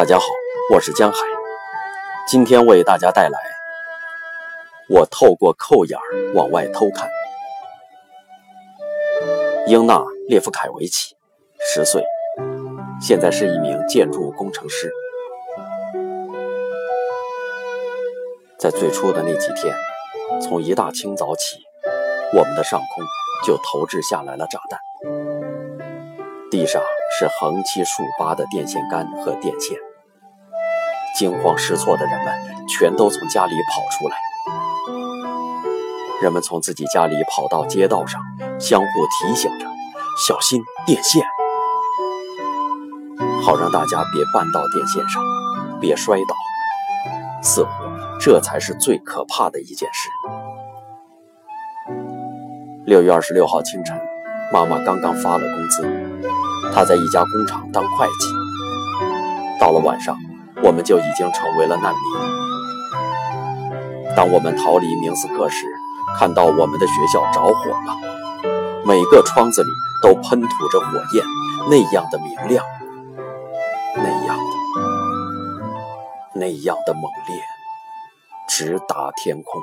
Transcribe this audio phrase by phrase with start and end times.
[0.00, 0.24] 大家好，
[0.72, 1.18] 我是江海，
[2.26, 3.38] 今天为大家带来
[4.88, 7.06] 我透过扣眼儿往外偷看。
[9.66, 11.14] 英娜·列夫凯维奇，
[11.58, 12.02] 十岁，
[12.98, 14.90] 现在是一名建筑工程师。
[18.58, 19.76] 在最初的那几天，
[20.40, 21.58] 从一大清早起，
[22.32, 23.04] 我们的上空
[23.46, 24.80] 就投掷下来了炸弹，
[26.50, 26.80] 地上
[27.18, 29.76] 是横七竖八的电线杆和电线。
[31.18, 34.16] 惊慌失措的人们全都从家里跑出来，
[36.22, 38.20] 人们从自己家里跑到街道上，
[38.58, 39.66] 相互提醒着
[40.26, 41.22] ：“小心电线，
[43.42, 45.22] 好让大家别绊到电线上，
[45.80, 46.34] 别摔倒。”
[47.42, 47.70] 似乎
[48.20, 50.08] 这才是最可怕的一件事。
[52.84, 53.98] 六月二十六号清晨，
[54.52, 55.82] 妈妈刚刚发了工资，
[56.74, 58.28] 她在一家工厂当会计。
[59.58, 60.16] 到了晚上。
[60.62, 62.02] 我们就已经成为了难民。
[64.16, 65.66] 当我们逃离明斯克时，
[66.18, 67.96] 看到我们的学校着火了，
[68.84, 69.70] 每个窗子里
[70.02, 71.24] 都喷吐着火焰，
[71.68, 72.64] 那样的明亮，
[73.94, 74.42] 那样的，
[76.34, 77.40] 那样的猛烈，
[78.48, 79.62] 直达天空。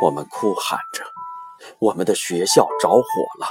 [0.00, 1.04] 我们哭喊着
[1.80, 3.02] ：“我们的学校着火
[3.40, 3.48] 了！”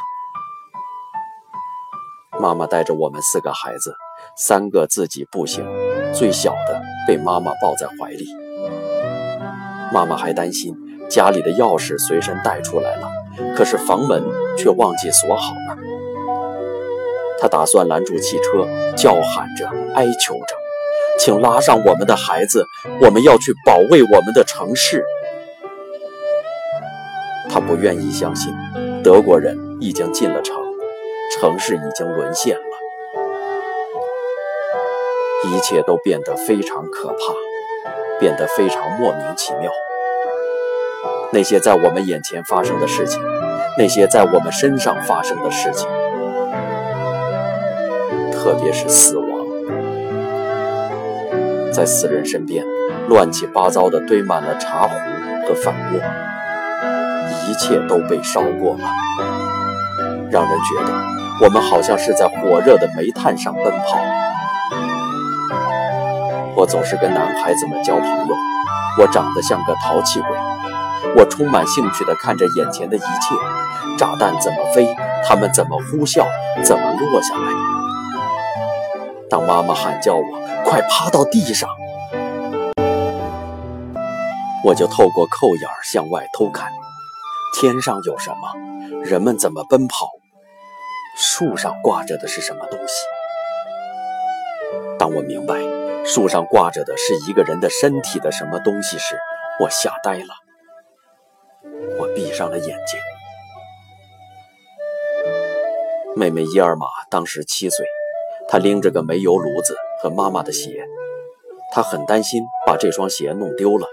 [2.39, 3.95] 妈妈带着我们四个孩子。
[4.39, 5.65] 三个自己步行，
[6.13, 8.27] 最小的被妈妈抱在怀里。
[9.91, 10.75] 妈妈还担心
[11.09, 13.09] 家里的钥匙随身带出来了，
[13.55, 14.23] 可是房门
[14.55, 15.75] 却忘记锁好了。
[17.41, 20.55] 她打算拦住汽车，叫喊着、哀求着
[21.17, 22.63] ：“请拉上我们的孩子，
[23.01, 25.03] 我们要去保卫我们的城市。”
[27.49, 28.53] 她不愿意相信，
[29.03, 30.55] 德国人已经进了城，
[31.39, 32.66] 城市已经沦陷了。
[35.45, 37.15] 一切都变得非常可怕，
[38.19, 39.71] 变得非常莫名其妙。
[41.31, 43.21] 那些在我们眼前发生的事情，
[43.77, 45.87] 那些在我们身上发生的事情，
[48.31, 49.45] 特别是死亡，
[51.71, 52.65] 在死人身边
[53.07, 54.95] 乱七八糟地堆满了茶壶
[55.47, 56.01] 和饭锅，
[57.47, 58.89] 一切都被烧过了，
[60.31, 60.93] 让人觉得
[61.43, 63.99] 我们好像是在火热的煤炭上奔跑。
[66.57, 68.35] 我总是跟男孩子们交朋友，
[68.99, 70.35] 我长得像个淘气鬼，
[71.15, 73.35] 我充满兴趣地看着眼前的一切，
[73.95, 74.87] 炸弹怎么飞，
[75.23, 76.25] 他们怎么呼啸，
[76.63, 77.51] 怎么落下来。
[79.29, 80.23] 当妈妈喊叫我
[80.65, 81.69] 快趴到地上，
[84.63, 86.71] 我就透过扣眼向外偷看，
[87.53, 89.03] 天上有什么？
[89.03, 90.09] 人们怎么奔跑？
[91.15, 93.05] 树上挂着的是什么东西？
[94.97, 95.53] 当我明白。
[96.07, 99.17] 树上挂着的是一个人的身体的什么东西时，
[99.59, 100.33] 我吓呆了。
[101.99, 102.99] 我闭上了眼睛。
[106.15, 107.85] 妹妹伊尔玛当时七岁，
[108.47, 110.85] 她拎着个煤油炉子和妈妈的鞋，
[111.73, 113.85] 她很担心把这双鞋弄丢了。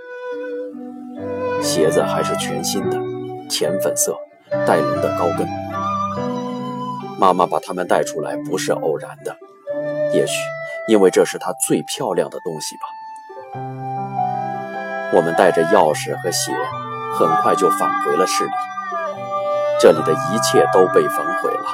[1.61, 2.97] 鞋子还是全新的，
[3.51, 4.17] 浅粉色，
[4.67, 5.49] 带绒的高跟。
[7.19, 9.37] 妈妈把它们带出来不是偶然的，
[10.13, 10.35] 也许。
[10.87, 12.83] 因为这是他最漂亮的东西吧。
[15.15, 16.53] 我们带着钥匙和鞋，
[17.19, 18.50] 很快就返回了市里。
[19.81, 21.65] 这里的一切都被焚毁了。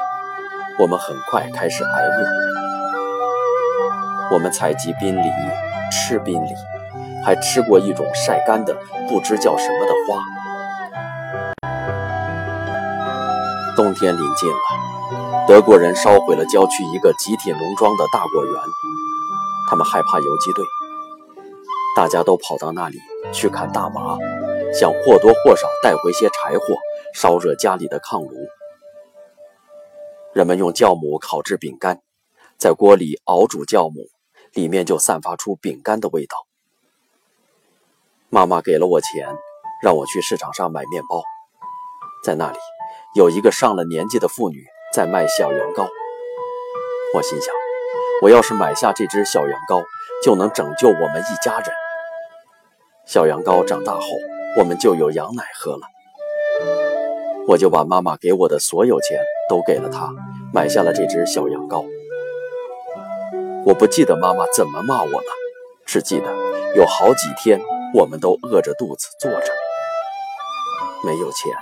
[0.78, 2.26] 我们很快开始挨饿。
[4.32, 5.28] 我们采集宾梨，
[5.90, 6.54] 吃宾梨，
[7.24, 8.76] 还吃过一种晒干的
[9.08, 10.22] 不知叫什么的花。
[13.76, 14.56] 冬天临近了，
[15.48, 18.54] 德国人烧毁了郊区一个集体农庄的大果园。
[19.70, 20.64] 他们害怕游击队，
[21.94, 22.98] 大家都跑到那里
[23.32, 24.18] 去砍大麻，
[24.74, 26.74] 想或多或少带回些柴火，
[27.14, 28.48] 烧热家里的炕炉。
[30.32, 32.00] 人们用酵母烤制饼干，
[32.58, 34.08] 在锅里熬煮酵母，
[34.54, 36.36] 里面就散发出饼干的味道。
[38.28, 39.28] 妈妈给了我钱，
[39.84, 41.22] 让我去市场上买面包。
[42.24, 42.58] 在那里，
[43.14, 45.88] 有一个上了年纪的妇女在卖小羊羔。
[47.14, 47.59] 我心想。
[48.22, 49.82] 我要是买下这只小羊羔，
[50.22, 51.72] 就能拯救我们一家人。
[53.06, 54.02] 小羊羔长大后，
[54.58, 55.80] 我们就有羊奶喝了。
[57.48, 59.18] 我就把妈妈给我的所有钱
[59.48, 60.10] 都给了他，
[60.52, 61.86] 买下了这只小羊羔。
[63.64, 65.32] 我不记得妈妈怎么骂我了，
[65.86, 66.26] 只记得
[66.76, 67.58] 有好几天
[67.94, 69.52] 我们都饿着肚子坐着，
[71.04, 71.52] 没有钱。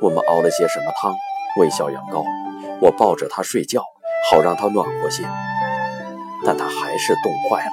[0.00, 1.14] 我们熬了些什么汤
[1.58, 2.24] 喂小羊羔，
[2.80, 3.84] 我抱着它睡觉。
[4.30, 5.22] 好让它暖和些。
[6.44, 7.72] 但它还是冻坏了，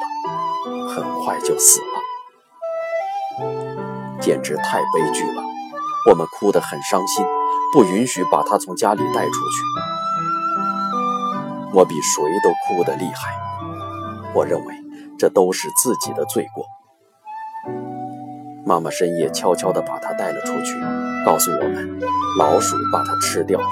[0.89, 2.01] 很快就死了，
[4.21, 5.43] 简直太悲剧了。
[6.09, 7.25] 我们哭得很伤心，
[7.73, 9.63] 不允许把它从家里带出去。
[11.73, 13.35] 我比谁都哭得厉害，
[14.35, 14.75] 我认为
[15.17, 16.63] 这都是自己的罪过。
[18.65, 20.79] 妈妈深夜悄悄地把它带了出去，
[21.25, 21.99] 告诉我们，
[22.37, 23.65] 老鼠把它吃掉了。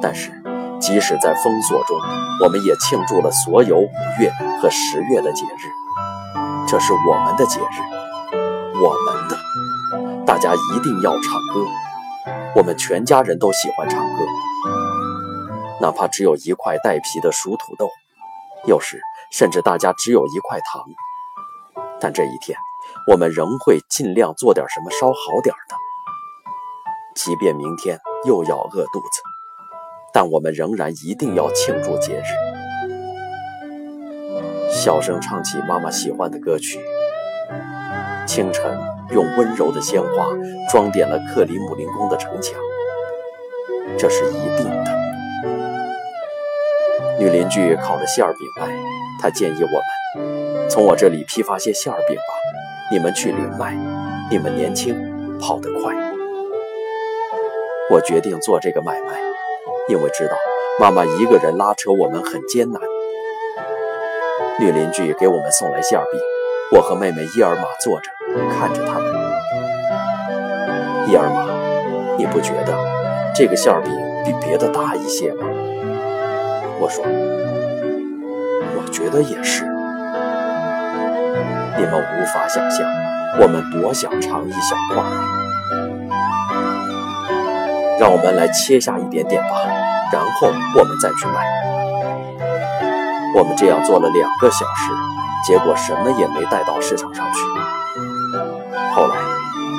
[0.00, 0.39] 但是，
[0.80, 1.98] 即使在封锁中，
[2.42, 3.90] 我们也庆祝了所有五
[4.20, 5.70] 月和十月的节日。
[6.66, 8.34] 这是我们的节日，
[8.82, 11.22] 我们的，大家一定要唱
[11.52, 11.66] 歌。
[12.56, 14.24] 我们全家人都喜欢唱歌，
[15.80, 17.88] 哪怕只有一块带皮的熟土豆，
[18.66, 19.00] 有时
[19.30, 20.84] 甚至大家只有一块糖。
[22.00, 22.56] 但这一天。
[23.06, 25.76] 我们仍会尽量做点什么稍好点的，
[27.14, 29.22] 即便明天又要饿肚子，
[30.12, 32.24] 但我们仍然一定要庆祝节日。
[34.70, 36.78] 小声唱起妈妈喜欢的歌曲。
[38.26, 38.78] 清晨，
[39.12, 40.28] 用温柔的鲜花
[40.70, 42.54] 装点了克里姆林宫的城墙，
[43.98, 45.00] 这是一定的。
[47.18, 48.68] 女邻居烤了馅饼来，
[49.20, 52.22] 她建议我们从我这里批发些馅饼吧。
[52.92, 53.76] 你们去领卖，
[54.30, 54.96] 你们年轻，
[55.38, 55.94] 跑得快。
[57.90, 59.20] 我决定做这个买卖，
[59.90, 60.36] 因为知道
[60.78, 62.80] 妈妈一个人拉扯我们很艰难。
[64.60, 66.20] 女邻居给我们送来馅饼，
[66.78, 68.08] 我和妹妹伊尔玛坐着
[68.52, 69.12] 看着他们。
[71.08, 71.48] 伊尔玛，
[72.16, 72.72] 你不觉得
[73.34, 73.92] 这个馅饼
[74.24, 75.44] 比别的大一些吗？
[76.78, 77.04] 我说，
[78.76, 79.64] 我觉得也是。
[81.76, 82.88] 你们无法想象，
[83.40, 85.02] 我们多想尝一小块！
[87.98, 89.48] 让我们来切下一点点吧，
[90.12, 91.46] 然后我们再去卖。
[93.36, 94.92] 我们这样做了两个小时，
[95.46, 97.40] 结果什么也没带到市场上去。
[98.94, 99.16] 后来，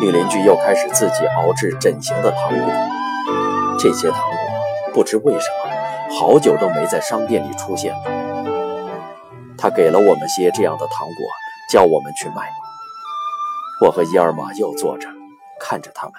[0.02, 2.74] 女邻居又开始自己熬制整形的糖果。
[3.80, 8.02] 这些糖果不知为什么，好久都没在商店里出现了。
[9.58, 11.16] 她给了我们些这样的糖果。
[11.70, 12.52] 叫我们去卖。
[13.80, 15.08] 我和伊尔玛又坐着
[15.58, 16.16] 看着他们。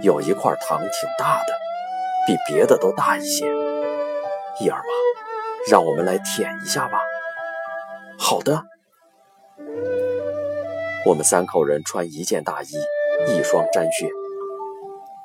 [0.00, 0.88] 有一块糖挺
[1.18, 1.52] 大的，
[2.26, 3.46] 比别的都大一些。
[4.60, 4.84] 伊尔玛，
[5.70, 7.00] 让我们来舔一下吧。
[8.18, 8.62] 好的。
[11.06, 12.68] 我们三口人穿一件大衣，
[13.28, 14.08] 一双毡靴。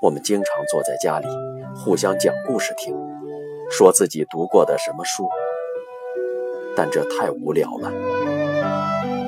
[0.01, 1.27] 我们经常坐在家里，
[1.75, 2.95] 互相讲故事听，
[3.71, 5.29] 说自己读过的什么书。
[6.75, 7.91] 但这太无聊了。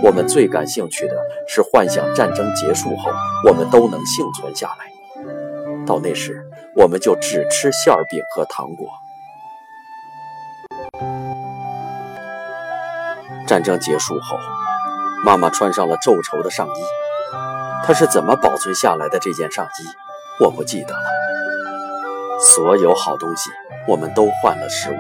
[0.03, 1.15] 我们最感兴趣的
[1.47, 3.12] 是幻想战争结束后，
[3.47, 4.91] 我们都能幸存下来。
[5.85, 6.45] 到那时，
[6.75, 8.88] 我们就只吃馅饼和糖果。
[13.47, 14.38] 战争结束后，
[15.25, 16.81] 妈妈穿上了皱绸的上衣。
[17.83, 20.44] 她是怎么保存下来的这件上衣？
[20.44, 21.09] 我不记得了。
[22.39, 23.50] 所有好东西，
[23.88, 24.97] 我们都换了食物。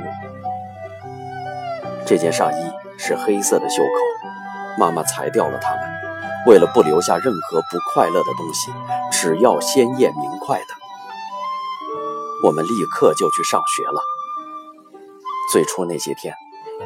[2.05, 3.89] 这件上衣是黑色的袖口。
[4.77, 5.81] 妈妈裁掉了它们，
[6.47, 8.71] 为了不留下任何不快乐的东西，
[9.11, 10.80] 只要鲜艳明快的。
[12.43, 14.01] 我们立刻就去上学了。
[15.51, 16.33] 最初那些天，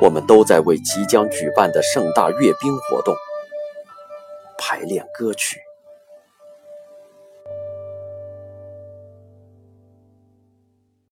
[0.02, 3.16] 我们都在为即将举办的盛大阅兵活动
[4.58, 5.60] 排练歌曲。